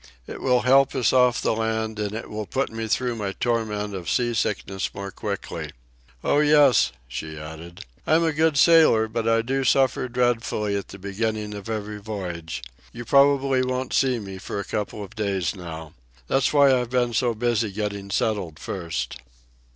[0.25, 3.93] It will help us off the land, and it will put me through my torment
[3.93, 5.69] of sea sickness more quickly.
[6.23, 10.97] Oh, yes," she added, "I'm a good sailor, but I do suffer dreadfully at the
[10.97, 12.63] beginning of every voyage.
[12.91, 15.93] You probably won't see me for a couple of days now.
[16.27, 19.17] That's why I've been so busy getting settled first."